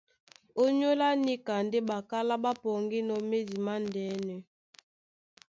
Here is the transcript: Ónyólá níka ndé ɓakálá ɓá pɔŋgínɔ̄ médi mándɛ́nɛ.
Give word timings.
Ónyólá 0.63 1.07
níka 1.25 1.53
ndé 1.65 1.77
ɓakálá 1.89 2.35
ɓá 2.43 2.51
pɔŋgínɔ̄ 2.61 3.19
médi 3.29 3.55
mándɛ́nɛ. 3.65 4.35